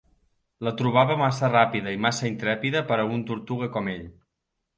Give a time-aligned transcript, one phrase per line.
[0.67, 4.11] La trobava massa ràpida i massa intrèpida per a un tortuga com ell.